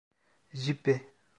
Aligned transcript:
Züppe. 0.61 0.93